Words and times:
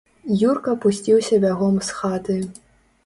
Юрка 0.51 0.73
пусціўся 0.87 1.41
бягом 1.45 1.79
з 1.89 2.01
хаты. 2.01 2.39